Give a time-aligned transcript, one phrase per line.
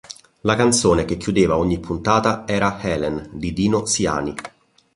[0.39, 4.33] La canzone che chiudeva ogni puntata era "Helen" di Dino Siani.